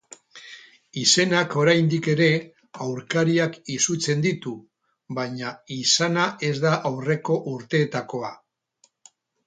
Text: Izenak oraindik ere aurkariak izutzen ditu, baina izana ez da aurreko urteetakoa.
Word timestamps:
Izenak 1.01 1.53
oraindik 1.63 2.09
ere 2.13 2.29
aurkariak 2.87 3.61
izutzen 3.77 4.25
ditu, 4.27 4.57
baina 5.21 5.55
izana 5.79 6.27
ez 6.49 6.53
da 6.67 6.77
aurreko 6.93 7.43
urteetakoa. 7.57 8.39